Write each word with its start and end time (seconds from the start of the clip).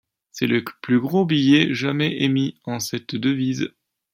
C'est 0.31 0.47
le 0.47 0.65
plus 0.81 0.99
gros 0.99 1.27
billet 1.27 1.75
jamais 1.75 2.23
émis 2.23 2.59
en 2.63 2.79
cette 2.79 3.13
devise. 3.15 3.69